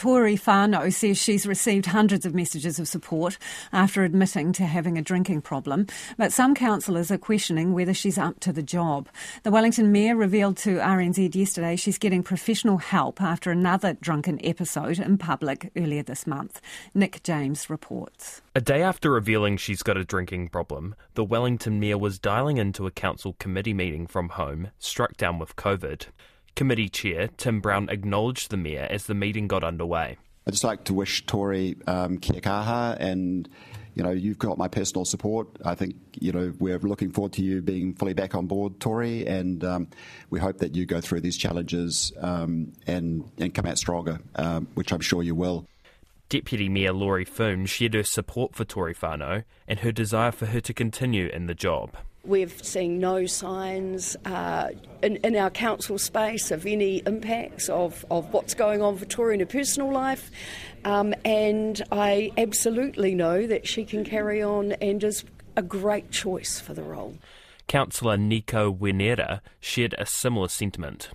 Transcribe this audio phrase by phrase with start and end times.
[0.00, 3.36] Tory Whānau says she's received hundreds of messages of support
[3.70, 8.40] after admitting to having a drinking problem, but some councillors are questioning whether she's up
[8.40, 9.10] to the job.
[9.42, 14.98] The Wellington Mayor revealed to RNZ yesterday she's getting professional help after another drunken episode
[14.98, 16.62] in public earlier this month.
[16.94, 18.40] Nick James reports.
[18.54, 22.86] A day after revealing she's got a drinking problem, the Wellington Mayor was dialing into
[22.86, 26.06] a council committee meeting from home, struck down with COVID.
[26.54, 30.18] Committee Chair Tim Brown acknowledged the Mayor as the meeting got underway.
[30.46, 33.48] I'd just like to wish Tory um, kia kaha and
[33.94, 35.48] you know, you've got my personal support.
[35.64, 39.26] I think, you know, we're looking forward to you being fully back on board, Tory,
[39.26, 39.88] and um,
[40.30, 44.68] we hope that you go through these challenges um, and, and come out stronger, um,
[44.74, 45.66] which I'm sure you will.
[46.28, 50.60] Deputy Mayor Laurie Foon shared her support for Tory Whānau and her desire for her
[50.60, 51.96] to continue in the job.
[52.24, 54.70] We've seen no signs uh,
[55.02, 59.34] in, in, our council space of any impacts of, of what's going on for Tory
[59.34, 60.30] in her personal life.
[60.84, 65.24] Um, and I absolutely know that she can carry on and is
[65.56, 67.16] a great choice for the role.
[67.68, 71.10] Councillor Nikau Wi Neera shared a similar sentiment.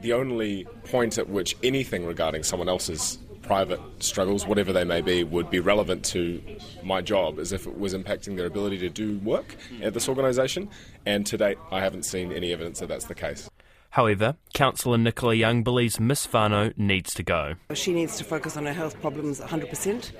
[0.00, 5.22] The only point at which anything regarding someone else's private struggles, whatever they may be,
[5.24, 6.42] would be relevant to
[6.82, 10.68] my job as if it was impacting their ability to do work at this organisation.
[11.06, 13.48] And to date, I haven't seen any evidence that that's the case.
[13.90, 17.54] However, Councillor Nicola Young believes Miss Whānau needs to go.
[17.74, 20.10] She needs to focus on her health problems 100%,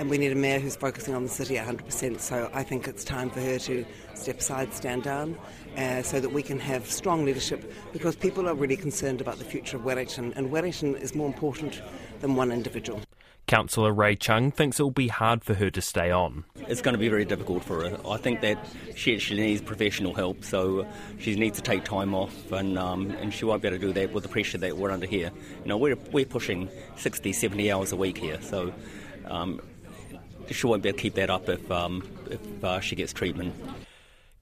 [0.00, 2.20] and we need a mayor who's focusing on the city 100%.
[2.20, 3.84] So I think it's time for her to
[4.14, 5.36] step aside, stand down,
[5.76, 9.44] uh, so that we can have strong leadership because people are really concerned about the
[9.44, 11.82] future of Wellington, and Wellington is more important
[12.22, 13.02] than one individual.
[13.46, 16.44] Councillor Ray Chung thinks it will be hard for her to stay on.
[16.56, 17.98] It's going to be very difficult for her.
[18.08, 18.58] I think that
[18.96, 20.86] she actually needs professional help, so
[21.18, 23.92] she needs to take time off, and um, and she won't be able to do
[23.92, 25.30] that with the pressure that we're under here.
[25.62, 28.72] You know, we're we're pushing 60, 70 hours a week here, so
[29.26, 29.60] um,
[30.50, 33.54] she won't be able to keep that up if um, if uh, she gets treatment.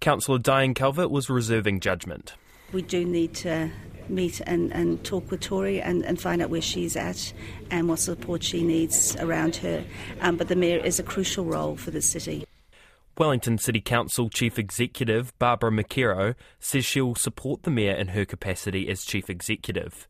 [0.00, 2.34] Councillor Diane Calvert was reserving judgment.
[2.72, 3.70] We do need to
[4.08, 7.32] meet and, and talk with Tory and, and find out where she's at
[7.70, 9.84] and what support she needs around her.
[10.20, 12.44] Um, but the Mayor is a crucial role for the city.
[13.16, 18.88] Wellington City Council Chief Executive Barbara McKerrow says she'll support the Mayor in her capacity
[18.88, 20.06] as Chief Executive.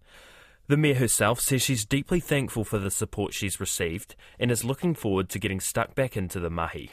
[0.69, 4.95] The Mayor herself says she's deeply thankful for the support she's received and is looking
[4.95, 6.91] forward to getting stuck back into the mahi.